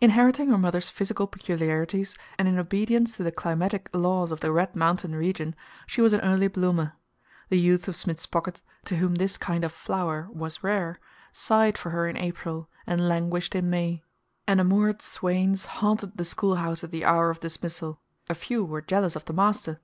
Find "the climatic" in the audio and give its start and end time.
3.24-3.90